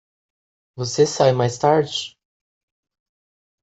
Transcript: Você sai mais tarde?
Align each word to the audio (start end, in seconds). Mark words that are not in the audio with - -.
Você 0.75 1.05
sai 1.05 1.31
mais 1.31 1.59
tarde? 1.59 2.17